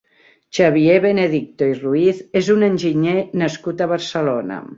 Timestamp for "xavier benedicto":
0.59-1.67